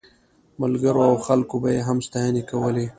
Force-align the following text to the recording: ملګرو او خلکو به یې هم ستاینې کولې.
ملګرو 0.61 1.01
او 1.09 1.15
خلکو 1.25 1.55
به 1.61 1.69
یې 1.75 1.81
هم 1.87 1.97
ستاینې 2.07 2.43
کولې. 2.49 2.85